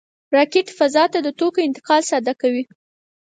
[0.35, 2.63] راکټ فضا ته د توکو انتقال ساده کوي